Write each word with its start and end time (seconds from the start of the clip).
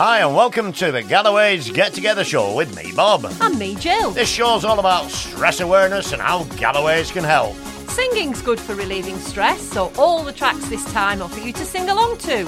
Hi, 0.00 0.20
and 0.20 0.32
welcome 0.32 0.72
to 0.74 0.92
the 0.92 1.02
Galloways 1.02 1.70
Get 1.70 1.92
Together 1.92 2.22
Show 2.22 2.54
with 2.54 2.76
me, 2.76 2.92
Bob. 2.94 3.26
And 3.40 3.58
me, 3.58 3.74
Jill. 3.74 4.12
This 4.12 4.28
show's 4.28 4.64
all 4.64 4.78
about 4.78 5.10
stress 5.10 5.58
awareness 5.58 6.12
and 6.12 6.22
how 6.22 6.44
Galloways 6.54 7.10
can 7.10 7.24
help. 7.24 7.56
Singing's 7.88 8.40
good 8.40 8.60
for 8.60 8.76
relieving 8.76 9.16
stress, 9.16 9.60
so 9.60 9.90
all 9.98 10.22
the 10.22 10.32
tracks 10.32 10.68
this 10.68 10.84
time 10.92 11.20
are 11.20 11.28
for 11.28 11.40
you 11.40 11.52
to 11.52 11.64
sing 11.64 11.90
along 11.90 12.18
to. 12.18 12.46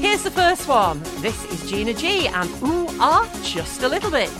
Here's 0.00 0.22
the 0.22 0.30
first 0.30 0.68
one. 0.68 1.02
This 1.20 1.44
is 1.52 1.68
Gina 1.68 1.92
G 1.92 2.28
and 2.28 2.48
Ooh 2.62 2.86
Ah 2.98 3.30
Just 3.42 3.82
a 3.82 3.88
Little 3.88 4.10
Bit. 4.10 4.30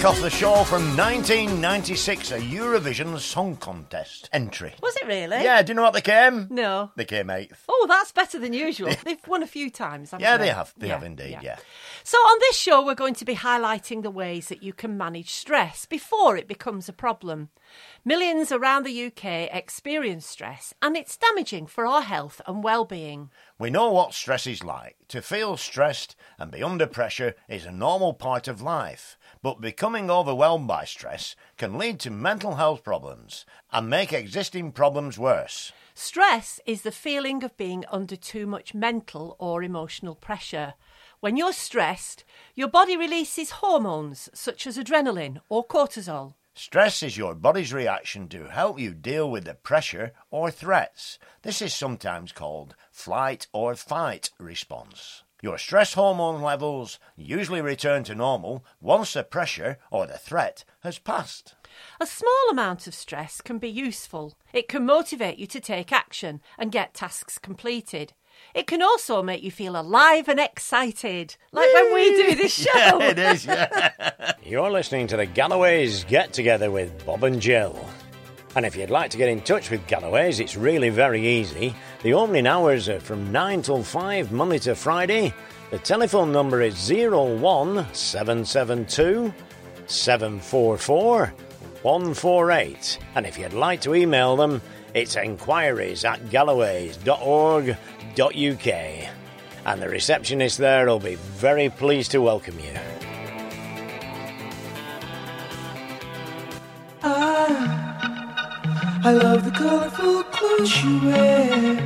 Kick 0.00 0.08
off 0.08 0.20
the 0.22 0.30
show 0.30 0.64
from 0.64 0.96
1996, 0.96 2.30
a 2.30 2.38
Eurovision 2.38 3.18
Song 3.18 3.54
Contest 3.56 4.30
entry. 4.32 4.72
Was 4.82 4.96
it 4.96 5.06
really? 5.06 5.42
Yeah, 5.44 5.60
do 5.60 5.72
you 5.72 5.74
know 5.74 5.82
what 5.82 5.92
they 5.92 6.00
came? 6.00 6.48
No. 6.50 6.90
They 6.96 7.04
came 7.04 7.28
eighth. 7.28 7.64
Oh, 7.68 7.84
that's 7.86 8.10
better 8.10 8.38
than 8.38 8.54
usual. 8.54 8.92
They've 9.04 9.18
won 9.28 9.42
a 9.42 9.46
few 9.46 9.68
times, 9.68 10.12
haven't 10.12 10.22
Yeah, 10.24 10.38
they? 10.38 10.44
they 10.46 10.52
have. 10.52 10.72
They 10.78 10.88
have 10.88 11.02
indeed, 11.02 11.40
yeah. 11.42 11.56
So, 12.02 12.16
on 12.16 12.38
this 12.40 12.56
show, 12.56 12.82
we're 12.82 12.94
going 12.94 13.12
to 13.12 13.26
be 13.26 13.34
highlighting 13.34 14.02
the 14.02 14.10
ways 14.10 14.48
that 14.48 14.62
you 14.62 14.72
can 14.72 14.96
manage 14.96 15.32
stress 15.32 15.84
before 15.84 16.34
it 16.38 16.48
becomes 16.48 16.88
a 16.88 16.94
problem. 16.94 17.50
Millions 18.02 18.50
around 18.50 18.86
the 18.86 19.04
UK 19.06 19.54
experience 19.54 20.24
stress, 20.24 20.72
and 20.80 20.96
it's 20.96 21.18
damaging 21.18 21.66
for 21.66 21.84
our 21.84 22.00
health 22.00 22.40
and 22.46 22.64
well-being. 22.64 23.28
We 23.58 23.68
know 23.68 23.92
what 23.92 24.14
stress 24.14 24.46
is 24.46 24.64
like. 24.64 24.96
To 25.08 25.20
feel 25.20 25.58
stressed 25.58 26.16
and 26.40 26.50
be 26.50 26.62
under 26.62 26.86
pressure 26.86 27.34
is 27.48 27.66
a 27.66 27.70
normal 27.70 28.14
part 28.14 28.48
of 28.48 28.62
life, 28.62 29.18
but 29.42 29.60
becoming 29.60 30.10
overwhelmed 30.10 30.66
by 30.66 30.86
stress 30.86 31.36
can 31.58 31.76
lead 31.76 32.00
to 32.00 32.10
mental 32.10 32.54
health 32.54 32.82
problems 32.82 33.44
and 33.70 33.90
make 33.90 34.12
existing 34.12 34.72
problems 34.72 35.18
worse. 35.18 35.70
Stress 35.94 36.58
is 36.64 36.80
the 36.80 36.90
feeling 36.90 37.44
of 37.44 37.56
being 37.58 37.84
under 37.92 38.16
too 38.16 38.46
much 38.46 38.72
mental 38.72 39.36
or 39.38 39.62
emotional 39.62 40.14
pressure. 40.14 40.72
When 41.20 41.36
you're 41.36 41.52
stressed, 41.52 42.24
your 42.54 42.68
body 42.68 42.96
releases 42.96 43.50
hormones 43.50 44.30
such 44.32 44.66
as 44.66 44.78
adrenaline 44.78 45.42
or 45.50 45.66
cortisol. 45.66 46.34
Stress 46.54 47.02
is 47.02 47.18
your 47.18 47.34
body's 47.34 47.72
reaction 47.72 48.28
to 48.28 48.48
help 48.48 48.80
you 48.80 48.94
deal 48.94 49.30
with 49.30 49.44
the 49.44 49.54
pressure 49.54 50.12
or 50.30 50.50
threats. 50.50 51.18
This 51.42 51.60
is 51.60 51.74
sometimes 51.74 52.32
called 52.32 52.74
flight 52.90 53.46
or 53.52 53.74
fight 53.74 54.30
response. 54.38 55.22
Your 55.42 55.58
stress 55.58 55.94
hormone 55.94 56.42
levels 56.42 56.98
usually 57.16 57.60
return 57.62 58.04
to 58.04 58.14
normal 58.14 58.64
once 58.80 59.14
the 59.14 59.24
pressure 59.24 59.78
or 59.90 60.06
the 60.06 60.18
threat 60.18 60.64
has 60.80 60.98
passed. 60.98 61.54
A 62.00 62.06
small 62.06 62.50
amount 62.50 62.86
of 62.86 62.94
stress 62.94 63.40
can 63.40 63.58
be 63.58 63.68
useful. 63.68 64.34
It 64.52 64.68
can 64.68 64.84
motivate 64.84 65.38
you 65.38 65.46
to 65.46 65.60
take 65.60 65.92
action 65.92 66.40
and 66.58 66.72
get 66.72 66.94
tasks 66.94 67.38
completed. 67.38 68.12
It 68.54 68.66
can 68.66 68.82
also 68.82 69.22
make 69.22 69.42
you 69.42 69.50
feel 69.50 69.78
alive 69.78 70.28
and 70.28 70.40
excited, 70.40 71.36
like 71.52 71.72
when 71.72 71.94
we 71.94 72.10
do 72.10 72.34
this 72.34 72.52
show. 72.64 72.70
Yeah, 72.74 73.02
it 73.02 73.18
is, 73.18 73.46
yeah. 73.46 74.32
You're 74.44 74.70
listening 74.70 75.06
to 75.08 75.16
the 75.16 75.26
Galloways 75.26 76.04
Get 76.04 76.32
Together 76.32 76.70
with 76.70 77.04
Bob 77.04 77.24
and 77.24 77.40
Jill. 77.40 77.78
And 78.56 78.66
if 78.66 78.74
you'd 78.74 78.90
like 78.90 79.10
to 79.10 79.16
get 79.16 79.28
in 79.28 79.42
touch 79.42 79.70
with 79.70 79.86
Galloways, 79.86 80.40
it's 80.40 80.56
really 80.56 80.88
very 80.88 81.24
easy. 81.26 81.72
The 82.02 82.14
opening 82.14 82.48
hours 82.48 82.88
are 82.88 82.98
from 82.98 83.30
9 83.30 83.62
till 83.62 83.84
5, 83.84 84.32
Monday 84.32 84.58
to 84.60 84.74
Friday. 84.74 85.32
The 85.70 85.78
telephone 85.78 86.32
number 86.32 86.60
is 86.60 86.74
01772 86.90 89.32
744 89.86 91.32
148. 91.82 92.98
And 93.14 93.24
if 93.24 93.38
you'd 93.38 93.52
like 93.52 93.80
to 93.82 93.94
email 93.94 94.34
them, 94.36 94.60
it's 94.94 95.14
enquiries 95.14 96.04
at 96.04 96.18
galloways.org.uk. 96.26 99.14
And 99.66 99.82
the 99.82 99.88
receptionist 99.88 100.58
there 100.58 100.86
will 100.86 100.98
be 100.98 101.14
very 101.14 101.68
pleased 101.68 102.10
to 102.12 102.20
welcome 102.20 102.58
you. 102.58 102.72
Ah. 107.02 107.79
I 109.02 109.12
love 109.12 109.46
the 109.46 109.50
colorful 109.50 110.24
clothes 110.24 110.68
she 110.68 110.98
wears 110.98 111.78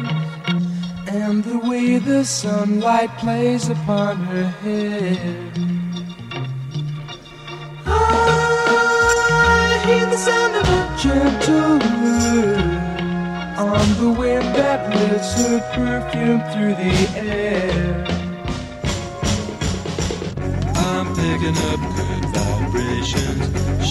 and 1.07 1.45
the 1.45 1.59
way 1.59 1.99
the 1.99 2.25
sunlight 2.25 3.17
plays 3.19 3.69
upon 3.69 4.17
her 4.17 4.49
hair. 4.63 5.53
I 7.87 9.83
hear 9.87 10.07
the 10.07 10.17
sound 10.17 10.57
of 10.57 10.67
a 10.69 10.97
gentle 10.99 11.79
word 12.03 12.59
on 13.59 13.87
the 14.03 14.11
wind 14.19 14.47
that 14.57 14.81
lifts 14.97 15.35
her 15.41 15.61
perfume 15.73 16.43
through 16.51 16.75
the 16.75 16.95
air. 17.17 18.05
I'm 20.77 21.07
picking 21.15 21.57
up 21.71 21.81
good 21.97 22.25
vibrations. 22.35 23.84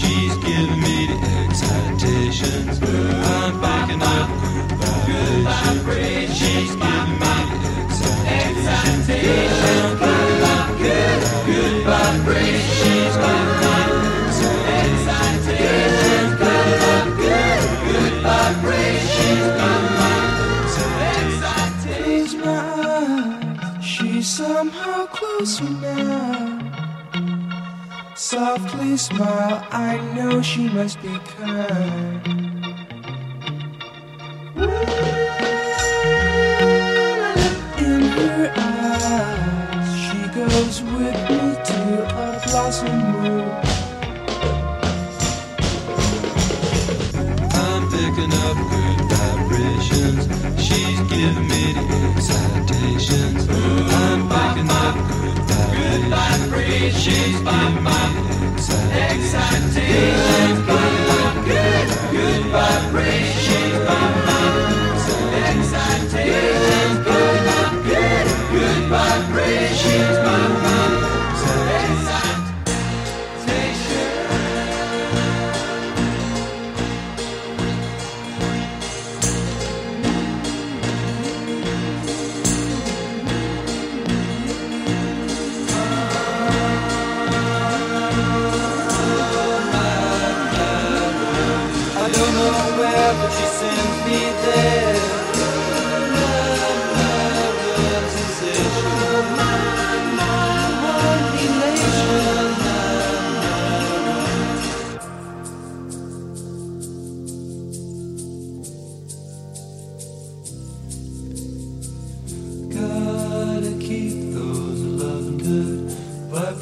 Smile, 29.04 29.68
I 29.72 29.98
know 30.14 30.42
she 30.42 30.70
must 30.70 31.02
be 31.02 31.13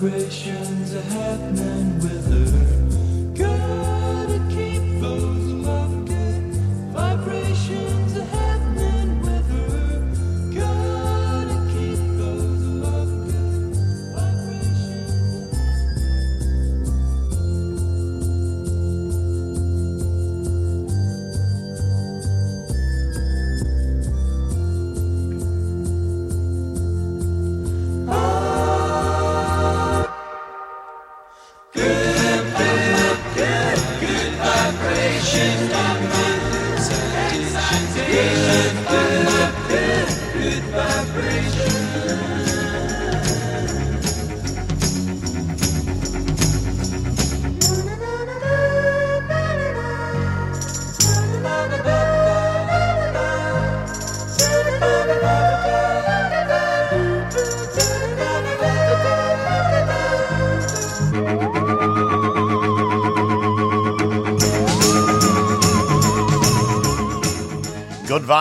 vibrations 0.02 0.96
are 0.96 1.02
happening 1.02 2.00
with 2.00 2.31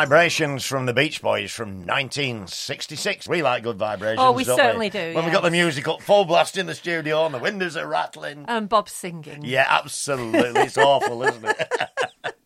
vibrations 0.01 0.65
from 0.65 0.87
the 0.87 0.95
Beach 0.95 1.21
Boys 1.21 1.53
from 1.53 1.85
1966. 1.87 3.29
We 3.29 3.43
like 3.43 3.63
good 3.65 3.77
vibrations. 3.77 4.19
Oh, 4.19 4.33
we 4.33 4.45
certainly 4.45 4.89
do, 4.89 5.13
When 5.15 5.27
we 5.27 5.31
got 5.31 5.43
the 5.43 5.51
music 5.51 5.87
up 5.89 6.01
full 6.01 6.25
blast 6.25 6.57
in 6.57 6.65
the 6.65 6.75
studio 6.75 7.27
and 7.27 7.35
the 7.35 7.39
windows 7.39 7.77
are 7.77 7.87
rattling. 7.87 8.47
And 8.49 8.67
Bob's 8.67 8.93
singing. 8.93 9.45
Yeah, 9.45 9.67
absolutely. 9.69 10.63
It's 10.63 10.79
awful, 10.79 11.23
isn't 11.29 11.45
it? 11.45 12.37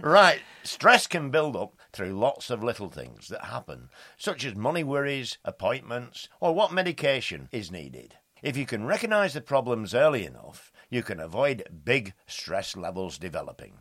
right. 0.00 0.38
Stress 0.62 1.08
can 1.08 1.30
build 1.30 1.56
up 1.56 1.74
through 1.92 2.16
lots 2.16 2.50
of 2.50 2.62
little 2.62 2.88
things 2.88 3.26
that 3.28 3.46
happen, 3.46 3.88
such 4.16 4.44
as 4.44 4.54
money 4.54 4.84
worries, 4.84 5.38
appointments, 5.44 6.28
or 6.38 6.54
what 6.54 6.72
medication 6.72 7.48
is 7.50 7.72
needed. 7.72 8.14
If 8.44 8.56
you 8.56 8.64
can 8.64 8.86
recognise 8.86 9.34
the 9.34 9.40
problems 9.40 9.92
early 9.92 10.24
enough, 10.24 10.70
you 10.88 11.02
can 11.02 11.18
avoid 11.18 11.64
big 11.84 12.14
stress 12.28 12.76
levels 12.76 13.18
developing. 13.18 13.78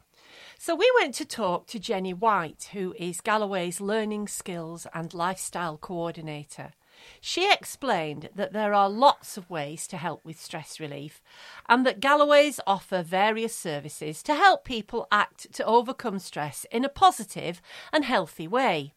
So 0.63 0.75
we 0.75 0.91
went 0.99 1.15
to 1.15 1.25
talk 1.25 1.65
to 1.69 1.79
Jenny 1.79 2.13
White, 2.13 2.69
who 2.71 2.93
is 2.99 3.19
Galloway's 3.19 3.81
Learning 3.81 4.27
Skills 4.27 4.85
and 4.93 5.11
Lifestyle 5.11 5.75
Coordinator. 5.75 6.73
She 7.19 7.51
explained 7.51 8.29
that 8.35 8.53
there 8.53 8.71
are 8.71 8.87
lots 8.87 9.37
of 9.37 9.49
ways 9.49 9.87
to 9.87 9.97
help 9.97 10.23
with 10.23 10.39
stress 10.39 10.79
relief 10.79 11.19
and 11.67 11.83
that 11.83 11.99
Galloway's 11.99 12.59
offer 12.67 13.01
various 13.01 13.55
services 13.55 14.21
to 14.21 14.35
help 14.35 14.63
people 14.63 15.07
act 15.11 15.51
to 15.53 15.65
overcome 15.65 16.19
stress 16.19 16.67
in 16.71 16.85
a 16.85 16.89
positive 16.89 17.59
and 17.91 18.05
healthy 18.05 18.47
way. 18.47 18.93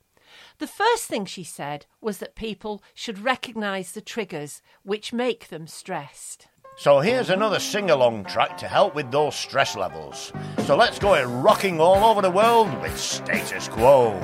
The 0.58 0.66
first 0.66 1.04
thing 1.04 1.24
she 1.24 1.44
said 1.44 1.86
was 1.98 2.18
that 2.18 2.34
people 2.34 2.82
should 2.92 3.20
recognise 3.20 3.92
the 3.92 4.02
triggers 4.02 4.60
which 4.82 5.14
make 5.14 5.48
them 5.48 5.66
stressed. 5.66 6.48
So 6.76 6.98
here's 6.98 7.30
another 7.30 7.60
sing 7.60 7.90
along 7.90 8.24
track 8.24 8.58
to 8.58 8.66
help 8.66 8.96
with 8.96 9.12
those 9.12 9.36
stress 9.36 9.76
levels. 9.76 10.32
So 10.66 10.76
let's 10.76 10.98
go 10.98 11.22
rocking 11.22 11.80
all 11.80 12.04
over 12.04 12.20
the 12.20 12.30
world 12.30 12.80
with 12.82 12.98
Status 12.98 13.68
Quo. 13.68 14.20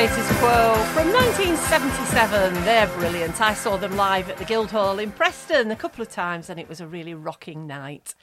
Status 0.00 0.38
Quo 0.38 0.74
from 0.94 1.12
1977. 1.12 2.54
They're 2.64 2.86
brilliant. 2.86 3.38
I 3.38 3.52
saw 3.52 3.76
them 3.76 3.98
live 3.98 4.30
at 4.30 4.38
the 4.38 4.46
Guildhall 4.46 4.98
in 4.98 5.12
Preston 5.12 5.70
a 5.70 5.76
couple 5.76 6.00
of 6.00 6.08
times 6.08 6.48
and 6.48 6.58
it 6.58 6.70
was 6.70 6.80
a 6.80 6.86
really 6.86 7.12
rocking 7.12 7.66
night. 7.66 8.14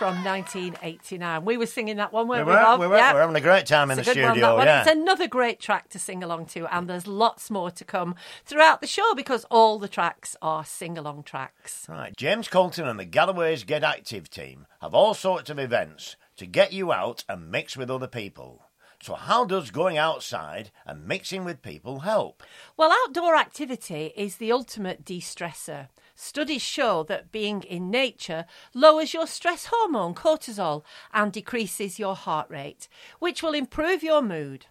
From 0.07 0.23
1989. 0.23 1.43
We 1.45 1.57
were 1.57 1.65
singing 1.65 1.97
that 1.97 2.13
one, 2.13 2.27
weren't 2.27 2.45
We 2.45 2.51
we, 2.53 2.57
were, 2.57 2.63
Bob? 2.63 2.79
we 2.79 2.87
were, 2.87 2.97
Yeah. 2.97 3.13
we're 3.13 3.21
having 3.21 3.35
a 3.35 3.41
great 3.41 3.65
time 3.65 3.91
in 3.91 3.99
It's 3.99 4.07
the 4.07 4.13
good 4.15 4.23
one, 4.23 4.31
studio. 4.33 4.55
one. 4.55 4.65
yeah. 4.65 4.81
It's 4.81 4.91
another 4.91 5.27
great 5.27 5.59
track 5.59 5.89
to 5.89 5.99
sing 5.99 6.23
along 6.23 6.45
to, 6.47 6.65
and 6.73 6.89
there's 6.89 7.07
lots 7.07 7.49
more 7.51 7.71
to 7.71 7.83
come 7.83 8.15
throughout 8.45 8.79
the 8.81 8.87
show 8.87 9.13
because 9.15 9.45
all 9.51 9.79
the 9.79 9.89
tracks 9.89 10.35
are 10.41 10.63
sing 10.63 10.97
along 10.97 11.23
tracks. 11.23 11.85
Right, 11.89 12.15
James 12.15 12.47
Colton 12.47 12.87
and 12.87 12.99
the 12.99 13.05
Galloway's 13.05 13.63
Get 13.65 13.83
Active 13.83 14.29
team 14.29 14.65
have 14.81 14.93
all 14.93 15.13
sorts 15.13 15.49
of 15.49 15.59
events 15.59 16.15
to 16.37 16.45
get 16.45 16.71
you 16.71 16.91
out 16.93 17.23
and 17.27 17.51
mix 17.51 17.75
with 17.75 17.91
other 17.91 18.07
people. 18.07 18.63
So, 19.03 19.13
how 19.13 19.45
does 19.45 19.69
going 19.69 19.97
outside 19.97 20.71
and 20.85 21.05
mixing 21.05 21.43
with 21.43 21.61
people 21.61 21.99
help? 21.99 22.41
Well, 22.77 22.91
outdoor 23.05 23.35
activity 23.35 24.11
is 24.15 24.37
the 24.37 24.51
ultimate 24.51 25.05
de 25.05 25.19
stressor. 25.21 25.89
Studies 26.19 26.63
show 26.63 27.03
that 27.03 27.31
being 27.31 27.61
in 27.61 27.91
nature 27.91 28.45
lowers 28.73 29.13
your 29.13 29.27
stress 29.27 29.67
hormone, 29.69 30.15
cortisol, 30.15 30.83
and 31.13 31.31
decreases 31.31 31.99
your 31.99 32.15
heart 32.15 32.49
rate, 32.49 32.87
which 33.19 33.43
will 33.43 33.53
improve 33.53 34.01
your 34.01 34.23
mood. 34.23 34.65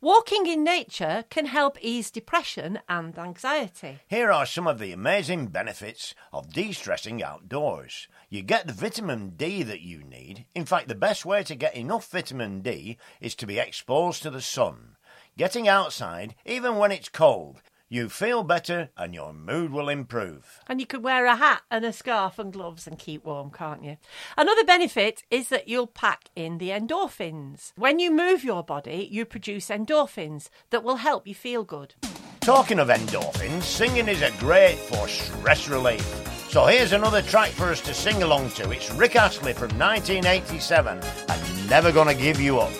Walking 0.00 0.46
in 0.46 0.64
nature 0.64 1.26
can 1.30 1.46
help 1.46 1.78
ease 1.80 2.10
depression 2.10 2.80
and 2.88 3.16
anxiety. 3.16 4.00
Here 4.08 4.32
are 4.32 4.44
some 4.44 4.66
of 4.66 4.80
the 4.80 4.90
amazing 4.90 5.46
benefits 5.46 6.12
of 6.32 6.52
de 6.52 6.72
stressing 6.72 7.22
outdoors. 7.22 8.08
You 8.28 8.42
get 8.42 8.66
the 8.66 8.72
vitamin 8.72 9.36
D 9.36 9.62
that 9.62 9.82
you 9.82 10.02
need. 10.02 10.46
In 10.56 10.64
fact, 10.64 10.88
the 10.88 10.96
best 10.96 11.24
way 11.24 11.44
to 11.44 11.54
get 11.54 11.76
enough 11.76 12.10
vitamin 12.10 12.62
D 12.62 12.98
is 13.20 13.36
to 13.36 13.46
be 13.46 13.60
exposed 13.60 14.24
to 14.24 14.30
the 14.30 14.42
sun. 14.42 14.96
Getting 15.36 15.68
outside, 15.68 16.34
even 16.44 16.78
when 16.78 16.90
it's 16.90 17.08
cold, 17.08 17.62
you 17.92 18.08
feel 18.08 18.44
better 18.44 18.88
and 18.96 19.12
your 19.12 19.32
mood 19.32 19.72
will 19.72 19.88
improve. 19.88 20.60
And 20.68 20.78
you 20.80 20.86
can 20.86 21.02
wear 21.02 21.26
a 21.26 21.34
hat 21.34 21.62
and 21.72 21.84
a 21.84 21.92
scarf 21.92 22.38
and 22.38 22.52
gloves 22.52 22.86
and 22.86 22.96
keep 22.96 23.24
warm, 23.24 23.50
can't 23.50 23.82
you? 23.82 23.96
Another 24.38 24.64
benefit 24.64 25.24
is 25.28 25.48
that 25.48 25.66
you'll 25.66 25.88
pack 25.88 26.30
in 26.36 26.58
the 26.58 26.68
endorphins. 26.68 27.72
When 27.74 27.98
you 27.98 28.12
move 28.12 28.44
your 28.44 28.62
body, 28.62 29.08
you 29.10 29.24
produce 29.24 29.70
endorphins 29.70 30.50
that 30.70 30.84
will 30.84 30.96
help 30.96 31.26
you 31.26 31.34
feel 31.34 31.64
good. 31.64 31.94
Talking 32.38 32.78
of 32.78 32.88
endorphins, 32.88 33.64
singing 33.64 34.06
is 34.06 34.22
a 34.22 34.30
great 34.38 34.76
for 34.76 35.08
stress 35.08 35.68
relief. 35.68 36.06
So 36.48 36.66
here's 36.66 36.92
another 36.92 37.22
track 37.22 37.50
for 37.50 37.66
us 37.66 37.80
to 37.80 37.92
sing 37.92 38.22
along 38.22 38.50
to. 38.50 38.70
It's 38.70 38.92
Rick 38.92 39.16
Astley 39.16 39.52
from 39.52 39.76
1987 39.76 41.00
and 41.28 41.68
Never 41.68 41.90
Gonna 41.90 42.14
Give 42.14 42.40
You 42.40 42.60
Up. 42.60 42.72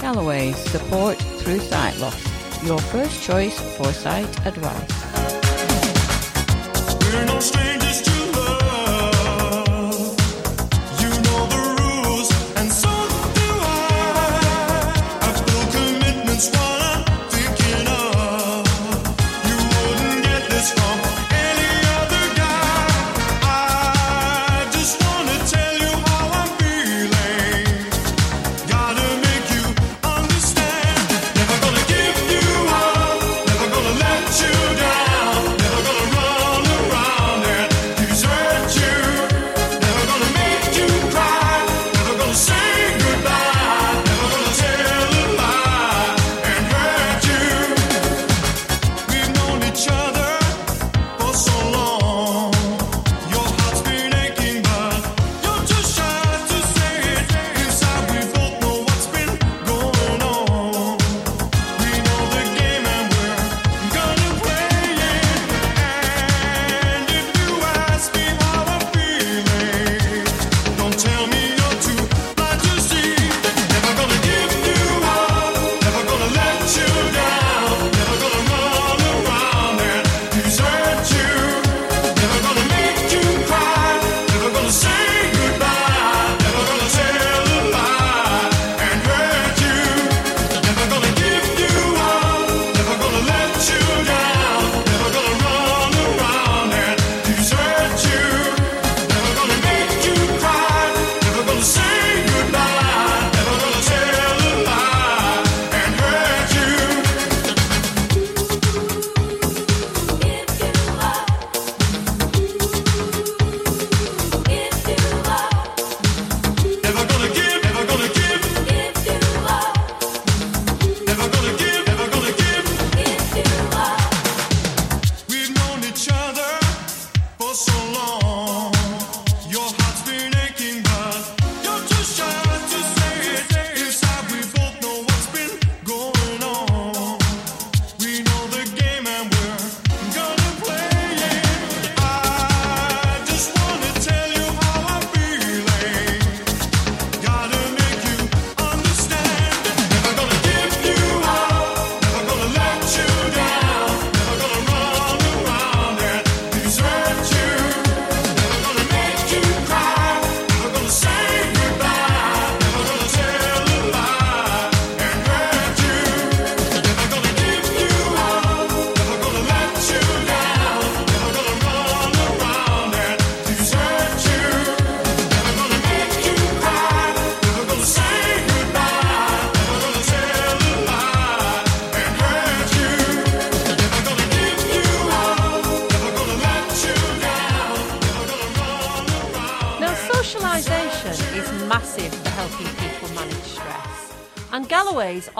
Galloway 0.00 0.50
Support 0.50 1.16
Through 1.16 1.60
Sight 1.60 1.96
Loss. 1.98 2.39
Your 2.62 2.78
first 2.78 3.22
choice 3.22 3.58
for 3.76 3.90
sight 3.90 4.46
advice. 4.46 5.39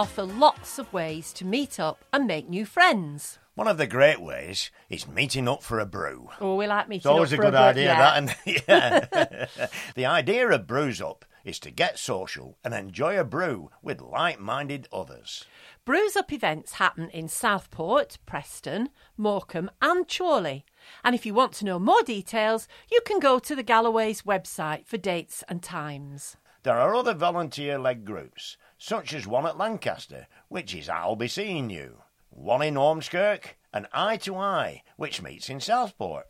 Offer 0.01 0.23
lots 0.23 0.79
of 0.79 0.91
ways 0.95 1.31
to 1.31 1.45
meet 1.45 1.79
up 1.79 2.07
and 2.11 2.27
make 2.27 2.49
new 2.49 2.65
friends. 2.65 3.39
One 3.55 3.69
of 3.69 3.77
the 3.77 3.87
great 3.87 4.19
ways 4.19 4.71
is 4.89 5.07
meeting 5.07 5.47
up 5.47 5.63
for 5.63 5.79
a 5.79 5.85
brew. 5.85 6.31
Oh, 6.41 6.57
we 6.57 6.67
like 6.67 6.89
meeting 6.89 7.01
It's 7.01 7.07
always 7.07 7.35
a 7.35 7.37
good 7.37 7.51
bit, 7.51 7.61
idea, 7.61 7.85
yeah. 7.85 7.99
that. 7.99 8.17
And 8.17 8.37
yeah. 9.59 9.67
the 9.95 10.07
idea 10.07 10.49
of 10.49 10.67
Brews 10.67 11.03
Up 11.03 11.27
is 11.45 11.59
to 11.59 11.71
get 11.71 11.99
social 11.99 12.57
and 12.65 12.73
enjoy 12.73 13.21
a 13.21 13.25
brew 13.25 13.71
with 13.83 14.01
like 14.01 14.41
minded 14.41 14.89
others. 14.91 15.45
Brews 15.85 16.17
Up 16.17 16.33
events 16.33 16.73
happen 16.73 17.11
in 17.11 17.29
Southport, 17.29 18.17
Preston, 18.25 18.89
Morecambe, 19.19 19.71
and 19.83 20.07
Chorley. 20.09 20.65
And 21.05 21.15
if 21.15 21.27
you 21.27 21.35
want 21.35 21.53
to 21.55 21.67
know 21.67 21.79
more 21.79 22.03
details, 22.07 22.69
you 22.91 23.01
can 23.05 23.21
go 23.21 23.39
to 23.41 23.55
the 23.55 23.63
Galloway's 23.63 24.23
website 24.23 24.87
for 24.87 24.97
dates 24.97 25.45
and 25.47 25.63
times. 25.63 26.39
There 26.63 26.79
are 26.79 26.95
other 26.95 27.15
volunteer 27.15 27.79
led 27.79 28.05
groups, 28.05 28.57
such 28.81 29.13
as 29.13 29.27
one 29.27 29.47
at 29.47 29.59
Lancaster, 29.59 30.27
which 30.49 30.75
is 30.75 30.89
I'll 30.89 31.15
Be 31.15 31.29
Seeing 31.29 31.69
You, 31.69 31.99
one 32.31 32.63
in 32.63 32.75
Ormskirk, 32.75 33.57
and 33.75 33.87
Eye 33.93 34.17
to 34.17 34.35
Eye, 34.37 34.83
which 34.97 35.21
meets 35.21 35.51
in 35.51 35.61
Southport. 35.61 36.27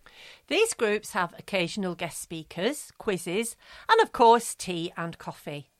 These 0.48 0.74
groups 0.74 1.12
have 1.12 1.32
occasional 1.38 1.94
guest 1.94 2.20
speakers, 2.20 2.90
quizzes, 2.98 3.56
and 3.88 4.00
of 4.00 4.10
course, 4.10 4.56
tea 4.56 4.92
and 4.96 5.16
coffee. 5.16 5.70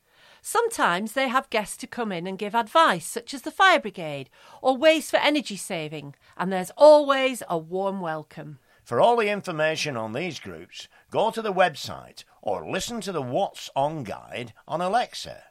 Sometimes 0.42 1.12
they 1.12 1.26
have 1.26 1.50
guests 1.50 1.76
to 1.78 1.88
come 1.88 2.12
in 2.12 2.28
and 2.28 2.38
give 2.38 2.54
advice, 2.54 3.04
such 3.04 3.34
as 3.34 3.42
the 3.42 3.50
fire 3.50 3.80
brigade 3.80 4.30
or 4.62 4.76
ways 4.76 5.10
for 5.10 5.16
energy 5.18 5.56
saving, 5.56 6.14
and 6.36 6.52
there's 6.52 6.70
always 6.76 7.42
a 7.48 7.58
warm 7.58 8.00
welcome. 8.00 8.60
For 8.84 9.00
all 9.00 9.16
the 9.16 9.28
information 9.28 9.96
on 9.96 10.12
these 10.12 10.38
groups, 10.38 10.86
go 11.10 11.32
to 11.32 11.42
the 11.42 11.52
website 11.52 12.22
or 12.40 12.70
listen 12.70 13.00
to 13.02 13.12
the 13.12 13.20
What's 13.20 13.70
On 13.74 14.04
guide 14.04 14.52
on 14.68 14.80
Alexa. 14.80 15.42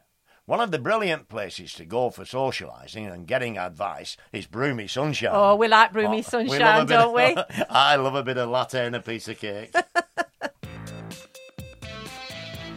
One 0.49 0.61
of 0.61 0.71
the 0.71 0.79
brilliant 0.79 1.29
places 1.29 1.73
to 1.73 1.85
go 1.85 2.09
for 2.09 2.23
socialising 2.23 3.13
and 3.13 3.27
getting 3.27 3.59
advice 3.59 4.17
is 4.33 4.47
Broomy 4.47 4.87
Sunshine. 4.87 5.29
Oh, 5.31 5.55
we 5.55 5.67
like 5.67 5.93
Broomy 5.93 6.17
Oh, 6.17 6.21
Sunshine, 6.21 6.87
bit 6.87 6.93
don't 6.95 7.13
we? 7.13 7.35
I 7.69 7.97
love 7.97 8.15
a 8.15 8.23
bit 8.23 8.39
of 8.39 8.49
latte 8.49 8.87
and 8.87 8.95
a 8.95 8.99
piece 8.99 9.27
of 9.27 9.37
cake. 9.37 9.71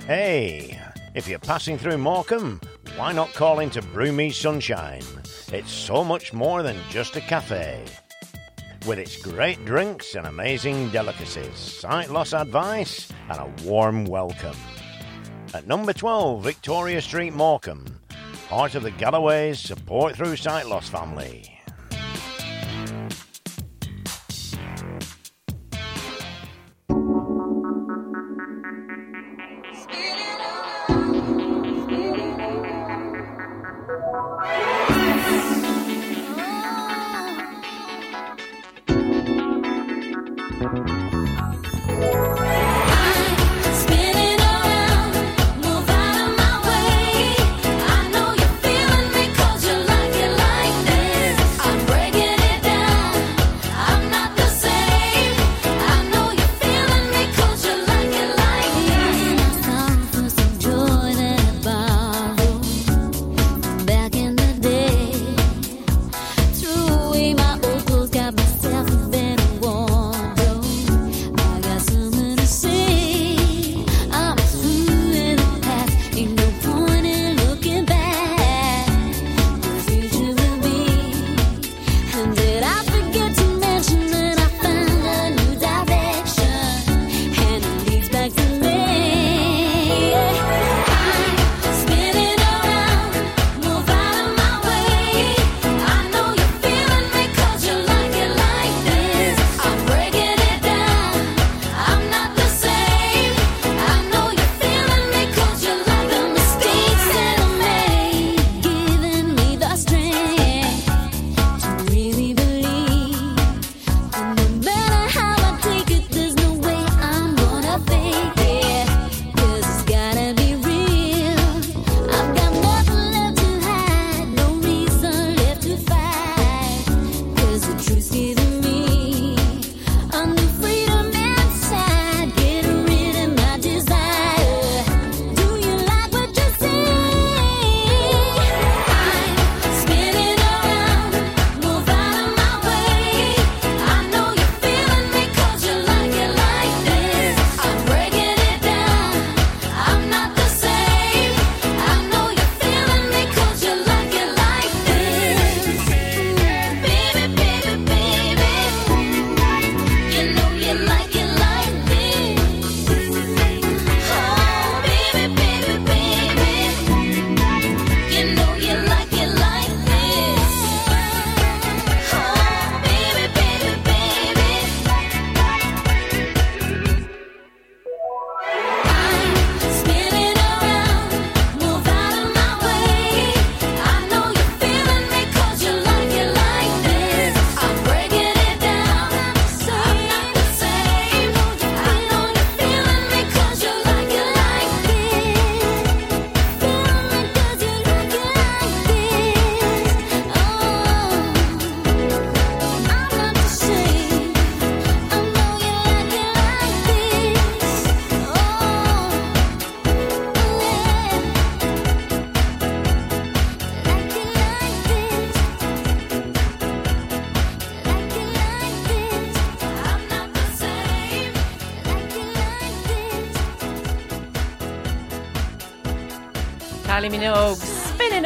hey, 0.07 0.79
if 1.15 1.27
you're 1.27 1.39
passing 1.39 1.79
through 1.79 1.97
Morecambe, 1.97 2.61
why 2.97 3.13
not 3.13 3.33
call 3.33 3.61
into 3.61 3.81
Broomy 3.81 4.33
Sunshine? 4.33 5.01
It's 5.51 5.73
so 5.73 6.05
much 6.05 6.35
more 6.35 6.63
than 6.63 6.77
just 6.91 7.17
a 7.17 7.23
cafe. 7.23 7.83
With 8.87 8.99
its 8.99 9.17
great 9.17 9.65
drinks 9.65 10.15
and 10.15 10.27
amazing 10.27 10.91
delicacies, 10.91 11.57
sight 11.57 12.11
loss 12.11 12.35
advice, 12.35 13.11
and 13.31 13.41
a 13.41 13.65
warm 13.65 14.05
welcome. 14.05 14.57
At 15.55 15.67
number 15.67 15.93
12 15.93 16.43
Victoria 16.43 17.03
Street, 17.03 17.35
Morecambe, 17.35 17.85
part 18.49 18.75
of 18.75 18.83
the 18.83 18.91
Galloway's 18.91 19.59
Support 19.61 20.17
Through 20.17 20.37
Sight 20.37 20.67
Loss 20.67 20.89
family. 20.89 21.52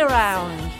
Around 0.07 0.73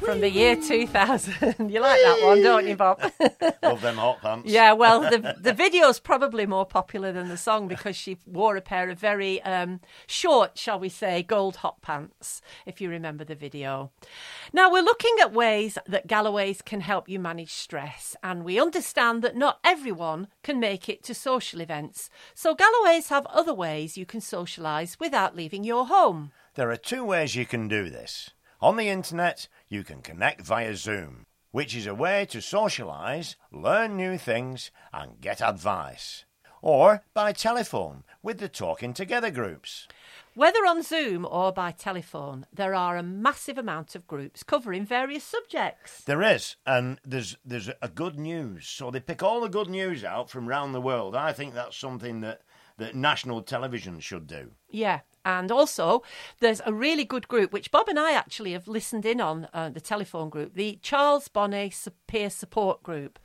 from 0.00 0.20
the 0.20 0.28
year 0.28 0.56
2000. 0.56 1.70
you 1.70 1.80
like 1.80 2.00
that 2.02 2.20
one, 2.22 2.42
don't 2.42 2.66
you, 2.66 2.76
Bob? 2.76 3.00
Love 3.62 3.80
them 3.80 3.96
hot 3.96 4.20
pants. 4.20 4.50
yeah, 4.50 4.74
well, 4.74 5.00
the 5.00 5.36
the 5.40 5.54
video's 5.54 5.98
probably 5.98 6.44
more 6.44 6.66
popular 6.66 7.10
than 7.10 7.30
the 7.30 7.38
song 7.38 7.66
because 7.66 7.96
she 7.96 8.18
wore 8.26 8.56
a 8.56 8.60
pair 8.60 8.90
of 8.90 8.98
very 8.98 9.40
um, 9.42 9.80
short, 10.06 10.58
shall 10.58 10.78
we 10.78 10.90
say, 10.90 11.22
gold 11.22 11.56
hot 11.56 11.80
pants, 11.80 12.42
if 12.66 12.82
you 12.82 12.90
remember 12.90 13.24
the 13.24 13.34
video. 13.34 13.90
Now, 14.52 14.70
we're 14.70 14.82
looking 14.82 15.16
at 15.22 15.32
ways 15.32 15.78
that 15.86 16.06
Galloway's 16.06 16.60
can 16.60 16.82
help 16.82 17.08
you 17.08 17.18
manage 17.18 17.52
stress, 17.52 18.14
and 18.22 18.44
we 18.44 18.60
understand 18.60 19.22
that 19.22 19.36
not 19.36 19.60
everyone 19.64 20.28
can 20.42 20.60
make 20.60 20.90
it 20.90 21.02
to 21.04 21.14
social 21.14 21.62
events. 21.62 22.10
So, 22.34 22.54
Galloway's 22.54 23.08
have 23.08 23.24
other 23.26 23.54
ways 23.54 23.96
you 23.96 24.04
can 24.04 24.20
socialise 24.20 25.00
without 25.00 25.34
leaving 25.34 25.64
your 25.64 25.86
home. 25.86 26.32
There 26.54 26.70
are 26.70 26.76
two 26.76 27.04
ways 27.04 27.34
you 27.34 27.46
can 27.46 27.66
do 27.66 27.88
this. 27.88 28.30
On 28.64 28.78
the 28.78 28.88
internet, 28.88 29.46
you 29.68 29.84
can 29.84 30.00
connect 30.00 30.40
via 30.40 30.74
Zoom, 30.74 31.26
which 31.50 31.76
is 31.76 31.86
a 31.86 31.94
way 31.94 32.24
to 32.30 32.38
socialise, 32.38 33.36
learn 33.52 33.94
new 33.94 34.16
things, 34.16 34.70
and 34.90 35.20
get 35.20 35.42
advice. 35.42 36.24
Or 36.62 37.02
by 37.12 37.32
telephone 37.32 38.04
with 38.22 38.38
the 38.38 38.48
Talking 38.48 38.94
Together 38.94 39.30
groups. 39.30 39.86
Whether 40.34 40.60
on 40.60 40.82
Zoom 40.82 41.26
or 41.30 41.52
by 41.52 41.72
telephone, 41.72 42.46
there 42.50 42.74
are 42.74 42.96
a 42.96 43.02
massive 43.02 43.58
amount 43.58 43.94
of 43.94 44.06
groups 44.06 44.42
covering 44.42 44.86
various 44.86 45.24
subjects. 45.24 46.02
There 46.04 46.22
is, 46.22 46.56
and 46.64 46.98
there's 47.04 47.36
there's 47.44 47.68
a 47.82 47.88
good 47.90 48.18
news. 48.18 48.66
So 48.66 48.90
they 48.90 49.00
pick 49.00 49.22
all 49.22 49.42
the 49.42 49.50
good 49.50 49.68
news 49.68 50.04
out 50.04 50.30
from 50.30 50.48
around 50.48 50.72
the 50.72 50.80
world. 50.80 51.14
I 51.14 51.34
think 51.34 51.52
that's 51.52 51.76
something 51.76 52.22
that, 52.22 52.40
that 52.78 52.94
national 52.96 53.42
television 53.42 54.00
should 54.00 54.26
do. 54.26 54.52
Yeah. 54.70 55.00
And 55.24 55.50
also, 55.50 56.02
there's 56.40 56.60
a 56.66 56.72
really 56.72 57.04
good 57.04 57.28
group, 57.28 57.52
which 57.52 57.70
Bob 57.70 57.88
and 57.88 57.98
I 57.98 58.12
actually 58.12 58.52
have 58.52 58.68
listened 58.68 59.06
in 59.06 59.20
on, 59.20 59.48
uh, 59.54 59.70
the 59.70 59.80
telephone 59.80 60.28
group, 60.28 60.54
the 60.54 60.78
Charles 60.82 61.28
Bonnet 61.28 61.74
Peer 62.06 62.30
Support 62.30 62.82
Group, 62.82 63.18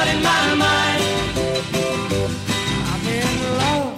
doubt 0.00 0.14
in 0.14 0.22
my 0.22 0.54
mind. 0.54 1.02
I'm 2.90 3.04
in 3.18 3.32
love. 3.60 3.92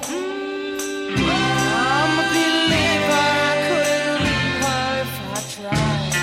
I'm 1.31 2.13
a 2.19 2.25
believer. 2.33 3.23
I 3.45 3.57
couldn't 3.67 4.21
leave 4.25 4.59
her 4.65 4.87
if 5.05 5.15
I 5.31 5.41
tried. 5.55 6.15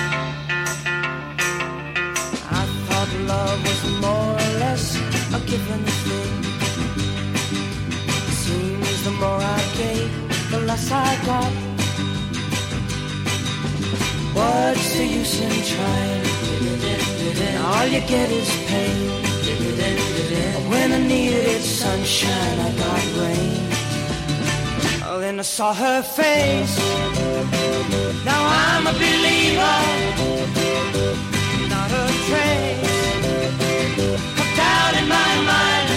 I 2.58 2.62
thought 2.86 3.10
love 3.32 3.58
was 3.68 3.82
more 4.04 4.32
or 4.44 4.52
less 4.62 4.84
a 5.36 5.40
given 5.50 5.82
thing. 6.04 6.34
Seems 8.44 8.98
the 9.04 9.12
more 9.22 9.42
I 9.58 9.62
gave, 9.80 10.12
the 10.50 10.60
less 10.60 10.90
I 10.90 11.10
got. 11.26 11.52
What's 14.36 14.96
the 14.96 15.06
use 15.06 15.40
in 15.40 15.54
trying? 15.72 16.26
All 17.64 17.86
you 17.86 18.00
get 18.00 18.30
is 18.30 18.50
pain. 18.66 19.29
When 20.70 20.92
I 20.92 20.98
needed 20.98 21.62
sunshine, 21.62 22.58
I 22.58 22.70
got 22.82 23.04
rain. 23.20 23.60
Oh, 25.04 25.18
then 25.20 25.38
I 25.38 25.42
saw 25.42 25.74
her 25.74 26.02
face. 26.02 26.76
Now 28.24 28.42
I'm 28.64 28.86
a 28.86 28.92
believer. 28.92 29.78
Not 31.68 31.90
a 31.90 32.06
trace 32.28 32.80
of 34.42 34.48
doubt 34.56 34.94
in 35.00 35.08
my 35.08 35.32
mind. 35.50 35.89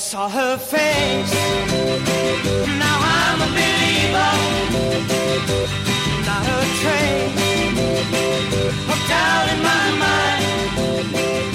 Saw 0.00 0.30
her 0.30 0.56
face. 0.56 1.34
Now 2.78 2.98
I'm 3.18 3.42
a 3.42 3.48
believer. 3.52 4.32
Not 6.24 6.46
a 6.46 6.60
trace 6.80 7.36
of 8.92 8.98
doubt 9.10 9.46
in 9.52 9.60
my 9.62 9.86
mind. 10.02 11.49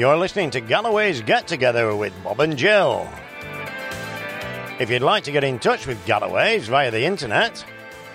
You're 0.00 0.16
listening 0.16 0.48
to 0.52 0.62
Galloway's 0.62 1.20
Get 1.20 1.46
Together 1.46 1.94
with 1.94 2.14
Bob 2.24 2.40
and 2.40 2.56
Jill. 2.56 3.06
If 4.78 4.88
you'd 4.88 5.02
like 5.02 5.24
to 5.24 5.30
get 5.30 5.44
in 5.44 5.58
touch 5.58 5.86
with 5.86 6.02
Galloways 6.06 6.68
via 6.68 6.90
the 6.90 7.04
internet, 7.04 7.62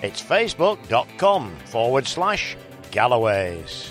it's 0.01 0.23
facebook.com 0.23 1.57
forward 1.67 2.07
slash 2.07 2.57
Galloways. 2.91 3.91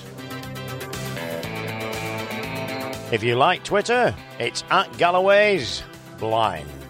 If 3.11 3.21
you 3.21 3.35
like 3.35 3.63
Twitter, 3.63 4.15
it's 4.39 4.63
at 4.71 4.91
Galloways 4.93 5.83
Blind. 6.17 6.80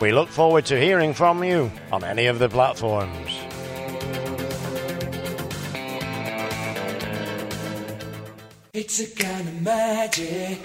We 0.00 0.12
look 0.12 0.28
forward 0.28 0.64
to 0.66 0.78
hearing 0.78 1.12
from 1.12 1.42
you 1.42 1.72
on 1.90 2.04
any 2.04 2.26
of 2.26 2.38
the 2.38 2.48
platforms. 2.48 3.32
It's 8.72 9.00
a 9.00 9.10
kind 9.16 9.48
of 9.48 9.62
magic. 9.62 10.58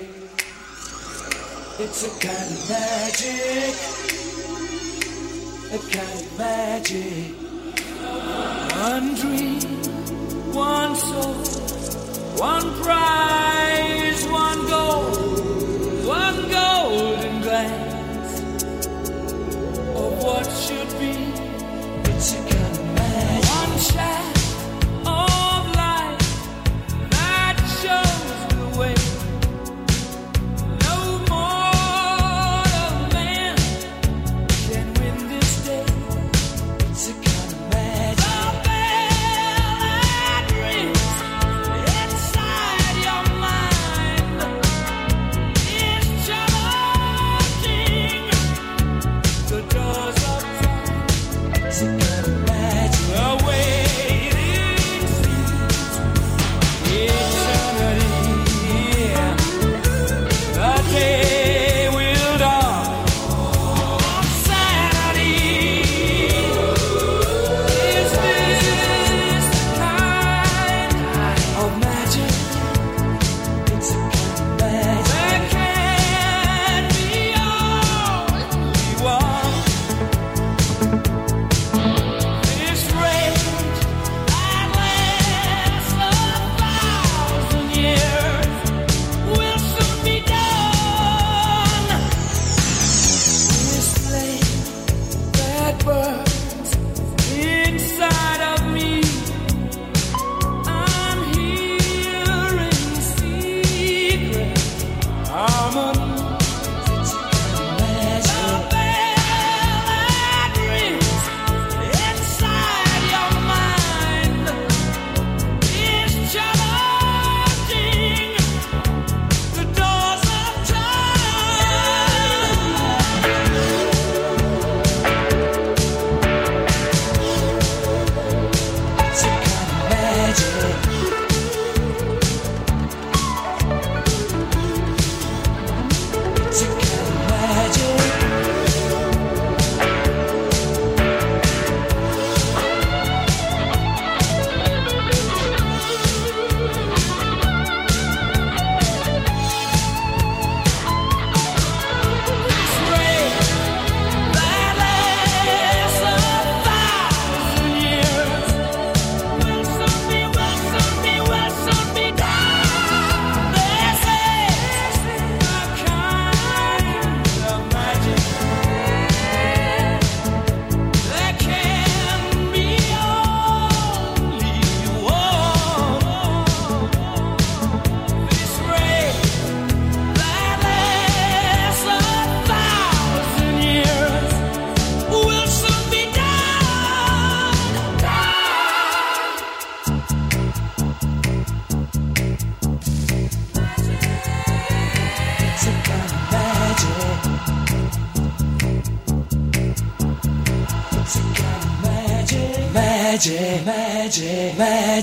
It's 1.79 2.03
a 2.05 2.11
kind 2.21 2.51
of 2.53 2.69
magic. 2.69 3.73
A 5.73 5.79
kind 5.97 6.19
of 6.19 6.37
magic. 6.37 7.33
One 8.83 9.15
dream, 9.15 9.61
one 10.53 10.95
soul, 10.95 11.33
one 12.37 12.83
prize, 12.83 14.27
one 14.27 14.67
goal, 14.67 15.03
one 16.05 16.51
golden 16.51 17.41
glance 17.41 17.92
what 20.23 20.45
should 20.53 20.92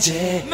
magic, 0.01 0.47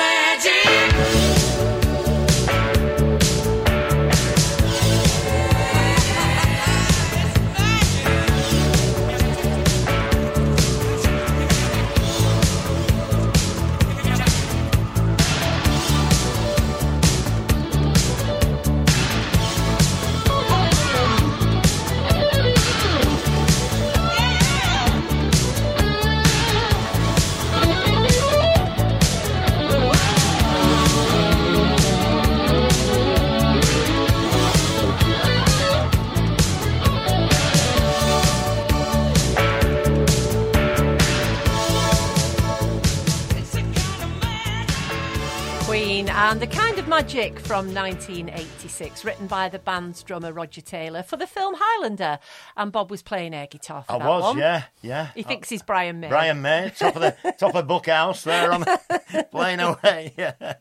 Magic 47.16 47.40
from 47.40 47.72
1986, 47.72 49.02
written 49.02 49.26
by 49.26 49.48
the 49.48 49.58
band's 49.58 50.02
drummer 50.02 50.34
Roger 50.34 50.60
Taylor 50.60 51.02
for 51.02 51.16
the 51.16 51.26
film 51.26 51.54
Highlander. 51.56 52.18
And 52.58 52.70
Bob 52.70 52.90
was 52.90 53.00
playing 53.00 53.32
air 53.32 53.46
guitar 53.46 53.84
for 53.84 53.92
I 53.92 53.98
that 54.00 54.06
was, 54.06 54.22
one. 54.22 54.36
yeah, 54.38 54.64
yeah. 54.82 55.08
He 55.14 55.22
thinks 55.22 55.48
he's 55.48 55.62
Brian 55.62 55.98
May. 55.98 56.10
Brian 56.10 56.42
May, 56.42 56.70
top 56.78 56.94
of 56.94 57.00
the 57.00 57.34
top 57.38 57.54
of 57.54 57.66
Book 57.66 57.86
House 57.86 58.22
there 58.22 58.52
on 58.52 58.66
playing 59.30 59.60
away. 59.60 60.12
Yeah. 60.18 60.56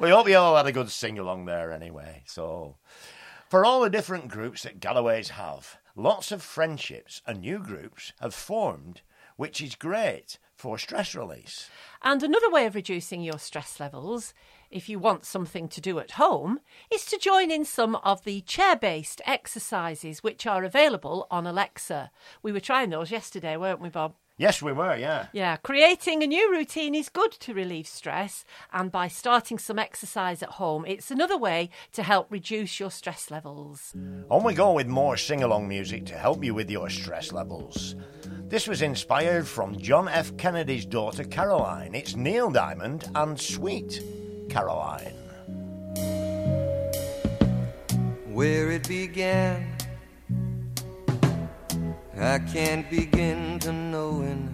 We 0.00 0.10
hope 0.10 0.28
you 0.28 0.36
all 0.36 0.56
had 0.56 0.66
a 0.66 0.72
good 0.72 0.90
sing 0.90 1.16
along 1.16 1.44
there 1.44 1.70
anyway. 1.70 2.24
So 2.26 2.74
for 3.48 3.64
all 3.64 3.80
the 3.80 3.88
different 3.88 4.26
groups 4.26 4.64
that 4.64 4.80
Galloways 4.80 5.28
have, 5.28 5.76
lots 5.94 6.32
of 6.32 6.42
friendships 6.42 7.22
and 7.24 7.40
new 7.40 7.60
groups 7.60 8.12
have 8.20 8.34
formed, 8.34 9.02
which 9.36 9.60
is 9.60 9.76
great 9.76 10.40
for 10.56 10.76
stress 10.76 11.14
release. 11.14 11.70
And 12.02 12.20
another 12.22 12.50
way 12.50 12.66
of 12.66 12.74
reducing 12.74 13.20
your 13.20 13.38
stress 13.38 13.78
levels, 13.78 14.34
if 14.74 14.88
you 14.88 14.98
want 14.98 15.24
something 15.24 15.68
to 15.68 15.80
do 15.80 16.00
at 16.00 16.12
home, 16.12 16.58
is 16.92 17.06
to 17.06 17.16
join 17.16 17.50
in 17.50 17.64
some 17.64 17.94
of 17.96 18.24
the 18.24 18.40
chair 18.40 18.74
based 18.74 19.22
exercises 19.24 20.22
which 20.22 20.48
are 20.48 20.64
available 20.64 21.28
on 21.30 21.46
Alexa. 21.46 22.10
We 22.42 22.50
were 22.50 22.60
trying 22.60 22.90
those 22.90 23.12
yesterday, 23.12 23.56
weren't 23.56 23.80
we, 23.80 23.88
Bob? 23.88 24.14
Yes, 24.36 24.60
we 24.60 24.72
were, 24.72 24.96
yeah. 24.96 25.28
Yeah, 25.32 25.58
creating 25.58 26.24
a 26.24 26.26
new 26.26 26.50
routine 26.50 26.96
is 26.96 27.08
good 27.08 27.30
to 27.30 27.54
relieve 27.54 27.86
stress, 27.86 28.44
and 28.72 28.90
by 28.90 29.06
starting 29.06 29.60
some 29.60 29.78
exercise 29.78 30.42
at 30.42 30.50
home, 30.50 30.84
it's 30.88 31.12
another 31.12 31.38
way 31.38 31.70
to 31.92 32.02
help 32.02 32.32
reduce 32.32 32.80
your 32.80 32.90
stress 32.90 33.30
levels. 33.30 33.94
On 34.28 34.42
we 34.42 34.54
go 34.54 34.72
with 34.72 34.88
more 34.88 35.16
sing 35.16 35.44
along 35.44 35.68
music 35.68 36.04
to 36.06 36.18
help 36.18 36.42
you 36.42 36.52
with 36.52 36.68
your 36.68 36.90
stress 36.90 37.30
levels. 37.30 37.94
This 38.48 38.66
was 38.66 38.82
inspired 38.82 39.46
from 39.46 39.78
John 39.78 40.08
F. 40.08 40.36
Kennedy's 40.36 40.84
daughter 40.84 41.22
Caroline. 41.22 41.94
It's 41.94 42.16
Neil 42.16 42.50
Diamond 42.50 43.08
and 43.14 43.40
Sweet 43.40 44.02
Caroline. 44.48 45.24
where 48.34 48.72
it 48.72 48.88
began. 48.88 49.64
I 52.18 52.40
can't 52.40 52.90
begin 52.90 53.60
to 53.60 53.72
knowing, 53.72 54.52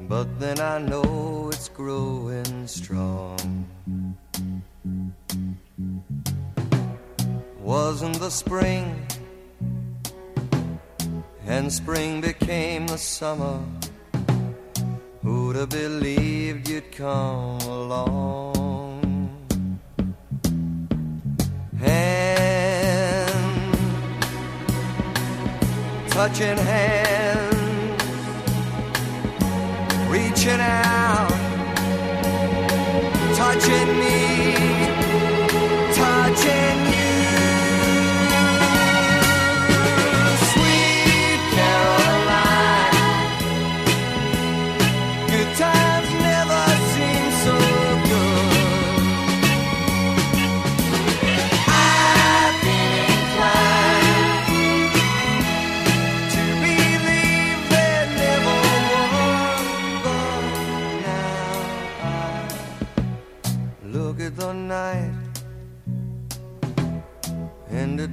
but 0.00 0.38
then 0.38 0.60
I 0.60 0.78
know 0.78 1.48
it's 1.50 1.70
growing 1.70 2.66
strong. 2.66 3.66
Wasn't 7.60 8.20
the 8.20 8.30
spring, 8.30 9.06
and 11.46 11.72
spring 11.72 12.20
became 12.20 12.86
the 12.88 12.98
summer. 12.98 13.58
Who'd 15.24 15.56
have 15.56 15.70
believed 15.70 16.68
you'd 16.68 16.92
come 16.92 17.58
along? 17.62 18.52
Hand, 21.80 23.24
touching 26.10 26.58
hands, 26.58 27.56
reaching 30.10 30.60
out, 30.60 31.30
touching 33.34 33.98
me, 33.98 34.54
touching 35.94 36.83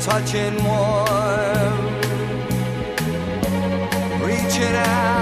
touching 0.00 0.56
warm, 0.64 1.76
reaching 4.22 4.74
out, 4.74 5.19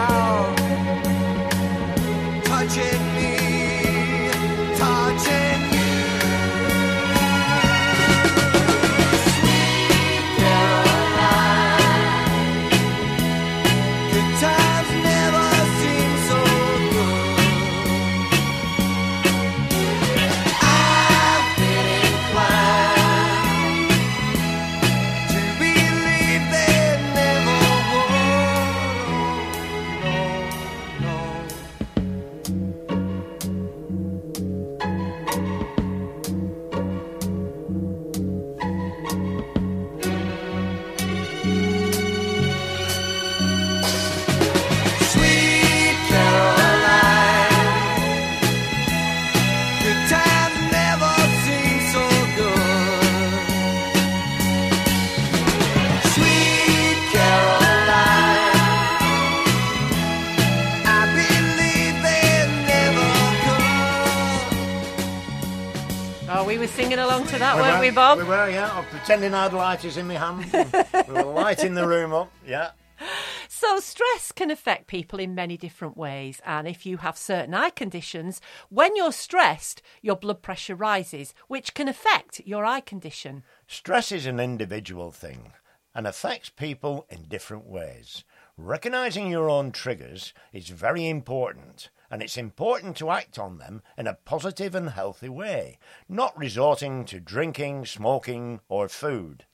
to 67.39 67.41
that, 67.41 67.57
We 67.57 67.62
weren't 67.62 67.78
were- 67.78 67.80
we, 67.80 67.91
Bob? 67.91 68.18
We 68.18 68.24
were, 68.24 68.51
yeah. 68.51 68.70
I 68.72 68.80
was 68.80 68.89
pretending 68.91 69.34
I 69.34 69.45
had 69.45 69.53
lighters 69.53 69.97
in 69.97 70.09
my 70.09 70.14
hand. 70.14 70.53
we 71.09 71.14
were 71.14 71.22
lighting 71.22 71.74
the 71.74 71.86
room 71.86 72.12
up, 72.12 72.30
yeah. 72.47 72.70
So, 73.49 73.78
stress 73.80 74.32
can 74.32 74.51
affect 74.51 74.89
people 74.89 75.18
in 75.20 75.34
many 75.34 75.57
different 75.57 75.97
ways. 75.97 76.41
And 76.45 76.66
if 76.66 76.84
you 76.84 76.99
have 76.99 77.16
certain 77.16 77.55
eye 77.55 77.70
conditions, 77.70 78.41
when 78.68 78.95
you're 78.97 79.12
stressed, 79.12 79.82
your 80.03 80.16
blood 80.16 80.43
pressure 80.43 80.74
rises, 80.74 81.32
which 81.47 81.74
can 81.74 81.89
affect 81.89 82.41
your 82.45 82.64
eye 82.64 82.80
condition. 82.80 83.45
Stress 83.66 84.12
is 84.12 84.26
an 84.26 84.41
individual 84.41 85.12
thing 85.12 85.53
and 85.95 86.07
affects 86.07 86.51
people 86.51 87.07
in 87.09 87.24
different 87.28 87.66
ways. 87.66 88.24
Recognizing 88.61 89.30
your 89.30 89.48
own 89.48 89.70
triggers 89.70 90.34
is 90.52 90.70
very 90.70 91.06
important, 91.09 91.90
and 92.11 92.20
it's 92.20 92.36
important 92.36 92.96
to 92.96 93.11
act 93.11 93.38
on 93.38 93.59
them 93.59 93.82
in 93.96 94.09
a 94.09 94.14
positive 94.14 94.74
and 94.74 94.90
healthy 94.90 95.28
way, 95.28 95.78
not 96.09 96.36
resorting 96.36 97.04
to 97.04 97.20
drinking, 97.20 97.86
smoking, 97.86 98.59
or 98.68 98.88
food. 98.88 99.44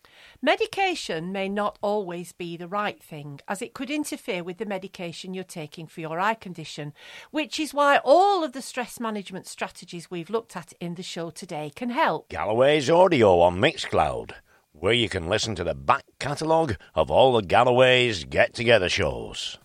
Medication 0.40 1.32
may 1.32 1.50
not 1.50 1.78
always 1.82 2.32
be 2.32 2.56
the 2.56 2.66
right 2.66 3.02
thing, 3.02 3.40
as 3.46 3.60
it 3.60 3.74
could 3.74 3.90
interfere 3.90 4.42
with 4.42 4.56
the 4.56 4.64
medication 4.64 5.34
you're 5.34 5.44
taking 5.44 5.86
for 5.86 6.00
your 6.00 6.18
eye 6.18 6.32
condition, 6.32 6.94
which 7.30 7.60
is 7.60 7.74
why 7.74 7.98
all 8.04 8.42
of 8.42 8.52
the 8.52 8.62
stress 8.62 8.98
management 8.98 9.46
strategies 9.46 10.10
we've 10.10 10.30
looked 10.30 10.56
at 10.56 10.72
in 10.80 10.94
the 10.94 11.02
show 11.02 11.28
today 11.28 11.70
can 11.74 11.90
help. 11.90 12.30
Galloway's 12.30 12.88
audio 12.88 13.40
on 13.40 13.58
Mixcloud, 13.58 14.32
where 14.74 14.92
you 14.92 15.08
can 15.08 15.28
listen 15.28 15.54
to 15.54 15.64
the 15.64 15.74
back 15.74 16.04
catalogue 16.18 16.76
of 16.94 17.10
all 17.10 17.32
the 17.32 17.42
Galloway's 17.42 18.24
get 18.24 18.52
together 18.54 18.88
shows. 18.88 19.58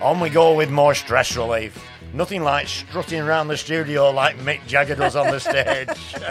On 0.00 0.18
we 0.18 0.30
go 0.30 0.54
with 0.54 0.70
more 0.70 0.94
stress 0.94 1.36
relief. 1.36 1.78
Nothing 2.12 2.42
like 2.42 2.66
strutting 2.66 3.20
around 3.20 3.48
the 3.48 3.56
studio 3.56 4.10
like 4.10 4.36
Mick 4.38 4.66
Jagger 4.66 4.96
does 4.96 5.14
on 5.14 5.30
the 5.30 5.38
stage. 5.40 6.24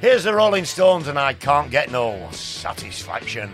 Here's 0.00 0.24
the 0.24 0.34
Rolling 0.34 0.64
Stones, 0.64 1.08
and 1.08 1.18
I 1.18 1.32
can't 1.32 1.70
get 1.70 1.90
no 1.90 2.28
satisfaction. 2.30 3.50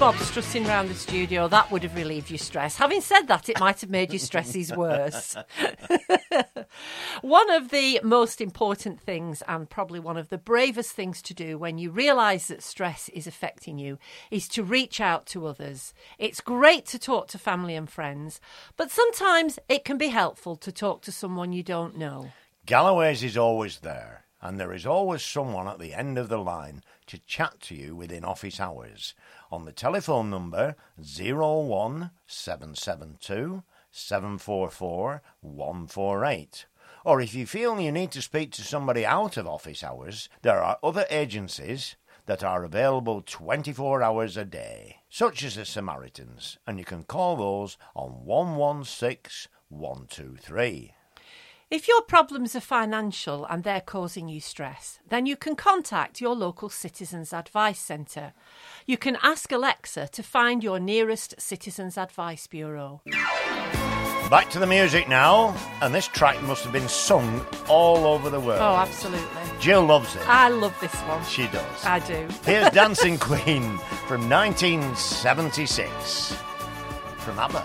Bob 0.00 0.16
strutting 0.16 0.66
around 0.66 0.88
the 0.88 0.94
studio, 0.94 1.46
that 1.46 1.70
would 1.70 1.82
have 1.82 1.94
relieved 1.94 2.30
your 2.30 2.38
stress. 2.38 2.74
Having 2.76 3.02
said 3.02 3.24
that, 3.24 3.50
it 3.50 3.60
might 3.60 3.82
have 3.82 3.90
made 3.90 4.10
your 4.10 4.18
stresses 4.18 4.72
worse. 4.76 5.36
one 7.20 7.50
of 7.50 7.68
the 7.68 8.00
most 8.02 8.40
important 8.40 8.98
things, 8.98 9.42
and 9.46 9.68
probably 9.68 10.00
one 10.00 10.16
of 10.16 10.30
the 10.30 10.38
bravest 10.38 10.92
things 10.92 11.20
to 11.20 11.34
do 11.34 11.58
when 11.58 11.76
you 11.76 11.90
realise 11.90 12.46
that 12.46 12.62
stress 12.62 13.10
is 13.10 13.26
affecting 13.26 13.78
you, 13.78 13.98
is 14.30 14.48
to 14.48 14.64
reach 14.64 15.02
out 15.02 15.26
to 15.26 15.46
others. 15.46 15.92
It's 16.18 16.40
great 16.40 16.86
to 16.86 16.98
talk 16.98 17.28
to 17.28 17.38
family 17.38 17.74
and 17.74 17.88
friends, 17.90 18.40
but 18.78 18.90
sometimes 18.90 19.58
it 19.68 19.84
can 19.84 19.98
be 19.98 20.08
helpful 20.08 20.56
to 20.56 20.72
talk 20.72 21.02
to 21.02 21.12
someone 21.12 21.52
you 21.52 21.62
don't 21.62 21.98
know. 21.98 22.30
Galloway's 22.64 23.22
is 23.22 23.36
always 23.36 23.80
there, 23.80 24.24
and 24.40 24.58
there 24.58 24.72
is 24.72 24.86
always 24.86 25.22
someone 25.22 25.68
at 25.68 25.78
the 25.78 25.92
end 25.92 26.16
of 26.16 26.30
the 26.30 26.38
line 26.38 26.82
to 27.08 27.18
chat 27.18 27.60
to 27.60 27.74
you 27.74 27.94
within 27.94 28.24
office 28.24 28.58
hours 28.58 29.14
on 29.50 29.64
the 29.64 29.72
telephone 29.72 30.30
number 30.30 30.76
01772 30.96 33.64
744 33.90 35.22
148. 35.40 36.66
Or 37.04 37.20
if 37.20 37.34
you 37.34 37.46
feel 37.46 37.80
you 37.80 37.92
need 37.92 38.12
to 38.12 38.22
speak 38.22 38.52
to 38.52 38.62
somebody 38.62 39.04
out 39.06 39.36
of 39.36 39.46
office 39.46 39.82
hours, 39.82 40.28
there 40.42 40.62
are 40.62 40.78
other 40.82 41.06
agencies 41.10 41.96
that 42.26 42.44
are 42.44 42.64
available 42.64 43.22
24 43.22 44.02
hours 44.02 44.36
a 44.36 44.44
day, 44.44 44.98
such 45.08 45.42
as 45.42 45.56
the 45.56 45.64
Samaritans, 45.64 46.58
and 46.66 46.78
you 46.78 46.84
can 46.84 47.02
call 47.02 47.36
those 47.36 47.78
on 47.94 48.24
116 48.24 49.50
123. 49.70 50.94
If 51.70 51.86
your 51.86 52.02
problems 52.02 52.56
are 52.56 52.60
financial 52.60 53.44
and 53.44 53.62
they're 53.62 53.80
causing 53.80 54.28
you 54.28 54.40
stress, 54.40 54.98
then 55.08 55.24
you 55.24 55.36
can 55.36 55.54
contact 55.54 56.20
your 56.20 56.34
local 56.34 56.68
Citizens 56.68 57.32
Advice 57.32 57.78
Centre. 57.78 58.32
You 58.86 58.96
can 58.96 59.16
ask 59.22 59.52
Alexa 59.52 60.08
to 60.08 60.22
find 60.24 60.64
your 60.64 60.80
nearest 60.80 61.40
Citizens 61.40 61.96
Advice 61.96 62.48
Bureau. 62.48 63.02
Back 64.28 64.50
to 64.50 64.58
the 64.58 64.66
music 64.66 65.08
now, 65.08 65.54
and 65.80 65.94
this 65.94 66.08
track 66.08 66.42
must 66.42 66.64
have 66.64 66.72
been 66.72 66.88
sung 66.88 67.46
all 67.68 67.98
over 67.98 68.30
the 68.30 68.40
world. 68.40 68.60
Oh, 68.60 68.74
absolutely. 68.74 69.28
Jill 69.60 69.84
loves 69.84 70.16
it. 70.16 70.28
I 70.28 70.48
love 70.48 70.76
this 70.80 70.94
one. 71.02 71.24
She 71.24 71.46
does. 71.46 71.84
I 71.84 72.00
do. 72.00 72.26
Here's 72.44 72.70
Dancing 72.70 73.16
Queen 73.16 73.78
from 74.08 74.28
1976 74.28 76.36
from 77.18 77.38
ABBA. 77.38 77.64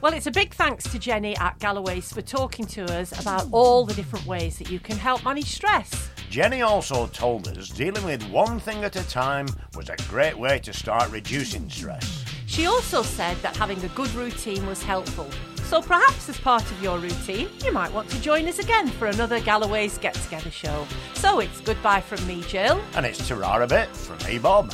Well, 0.00 0.14
it's 0.14 0.28
a 0.28 0.30
big 0.30 0.54
thanks 0.54 0.84
to 0.92 0.98
Jenny 1.00 1.36
at 1.38 1.58
Galloway's 1.58 2.12
for 2.12 2.22
talking 2.22 2.64
to 2.66 2.84
us 2.84 3.10
about 3.20 3.48
all 3.50 3.84
the 3.84 3.94
different 3.94 4.24
ways 4.26 4.56
that 4.58 4.70
you 4.70 4.78
can 4.78 4.96
help 4.96 5.24
manage 5.24 5.52
stress. 5.52 6.10
Jenny 6.30 6.62
also 6.62 7.08
told 7.08 7.48
us 7.48 7.68
dealing 7.70 8.04
with 8.04 8.22
one 8.30 8.60
thing 8.60 8.84
at 8.84 8.94
a 8.94 9.08
time 9.08 9.48
was 9.74 9.88
a 9.88 9.96
great 10.08 10.38
way 10.38 10.60
to 10.60 10.72
start 10.72 11.10
reducing 11.10 11.68
stress. 11.68 12.24
She 12.46 12.66
also 12.66 13.02
said 13.02 13.38
that 13.38 13.56
having 13.56 13.82
a 13.82 13.88
good 13.88 14.12
routine 14.14 14.64
was 14.68 14.84
helpful. 14.84 15.28
So 15.64 15.82
perhaps 15.82 16.28
as 16.28 16.38
part 16.38 16.62
of 16.62 16.80
your 16.80 17.00
routine, 17.00 17.48
you 17.64 17.72
might 17.72 17.92
want 17.92 18.08
to 18.10 18.20
join 18.20 18.46
us 18.46 18.60
again 18.60 18.86
for 18.86 19.06
another 19.06 19.40
Galloway's 19.40 19.98
Get 19.98 20.14
Together 20.14 20.50
show. 20.50 20.86
So 21.14 21.40
it's 21.40 21.60
goodbye 21.60 22.02
from 22.02 22.24
me, 22.24 22.42
Jill. 22.42 22.80
And 22.94 23.04
it's 23.04 23.28
Tarara 23.28 23.68
Bit 23.68 23.88
from 23.88 24.24
me, 24.30 24.38
Bob. 24.38 24.72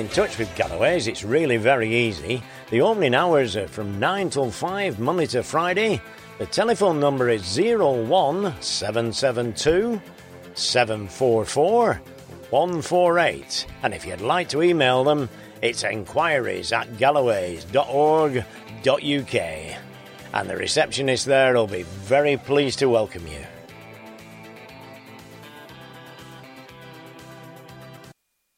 In 0.00 0.08
touch 0.08 0.36
with 0.38 0.56
Galloway's, 0.56 1.06
it's 1.06 1.22
really 1.22 1.58
very 1.58 1.94
easy. 1.94 2.42
The 2.70 2.80
opening 2.80 3.14
hours 3.14 3.54
are 3.54 3.68
from 3.68 4.00
9 4.00 4.30
till 4.30 4.50
5, 4.50 4.98
Monday 4.98 5.26
to 5.26 5.42
Friday. 5.42 6.00
The 6.38 6.46
telephone 6.46 6.98
number 6.98 7.28
is 7.28 7.42
01772 7.42 10.00
744 10.54 12.00
148. 12.48 13.66
And 13.82 13.92
if 13.92 14.06
you'd 14.06 14.22
like 14.22 14.48
to 14.48 14.62
email 14.62 15.04
them, 15.04 15.28
it's 15.60 15.84
enquiries 15.84 16.72
at 16.72 16.90
galloways.org.uk. 16.94 19.34
And 20.32 20.48
the 20.48 20.56
receptionist 20.56 21.26
there 21.26 21.52
will 21.54 21.66
be 21.66 21.82
very 21.82 22.38
pleased 22.38 22.78
to 22.78 22.88
welcome 22.88 23.26
you. 23.26 23.44